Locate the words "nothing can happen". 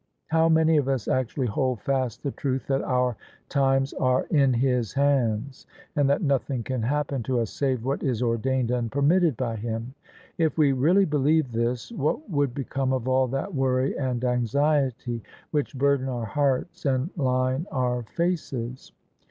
6.23-7.21